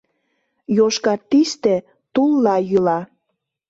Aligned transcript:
Йошкар 0.77 1.19
тисте 1.29 1.75
Тулла 2.13 2.55
йӱла. 2.69 2.99